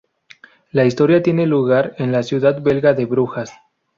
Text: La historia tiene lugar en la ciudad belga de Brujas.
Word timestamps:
La 0.71 0.83
historia 0.85 1.21
tiene 1.21 1.45
lugar 1.45 1.93
en 1.99 2.11
la 2.11 2.23
ciudad 2.23 2.59
belga 2.63 2.93
de 2.95 3.05
Brujas. 3.05 3.51